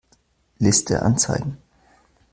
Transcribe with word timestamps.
Liste 0.57 1.03
anzeigen. 1.03 1.59